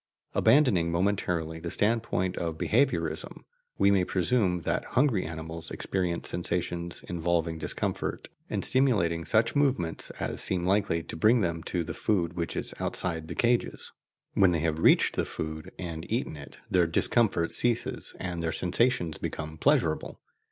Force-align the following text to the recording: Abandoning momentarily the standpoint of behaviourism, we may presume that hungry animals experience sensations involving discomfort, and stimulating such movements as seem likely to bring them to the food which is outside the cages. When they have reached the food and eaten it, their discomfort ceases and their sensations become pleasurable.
Abandoning 0.33 0.91
momentarily 0.91 1.59
the 1.59 1.69
standpoint 1.69 2.35
of 2.35 2.57
behaviourism, 2.57 3.43
we 3.77 3.91
may 3.91 4.03
presume 4.03 4.61
that 4.61 4.83
hungry 4.95 5.25
animals 5.27 5.69
experience 5.69 6.27
sensations 6.27 7.03
involving 7.07 7.59
discomfort, 7.59 8.27
and 8.49 8.65
stimulating 8.65 9.25
such 9.25 9.55
movements 9.55 10.09
as 10.19 10.41
seem 10.41 10.65
likely 10.65 11.03
to 11.03 11.15
bring 11.15 11.41
them 11.41 11.61
to 11.61 11.83
the 11.83 11.93
food 11.93 12.33
which 12.33 12.55
is 12.55 12.73
outside 12.79 13.27
the 13.27 13.35
cages. 13.35 13.91
When 14.33 14.53
they 14.53 14.61
have 14.61 14.79
reached 14.79 15.15
the 15.15 15.23
food 15.23 15.71
and 15.77 16.11
eaten 16.11 16.35
it, 16.35 16.57
their 16.67 16.87
discomfort 16.87 17.53
ceases 17.53 18.15
and 18.19 18.41
their 18.41 18.51
sensations 18.51 19.19
become 19.19 19.59
pleasurable. 19.59 20.19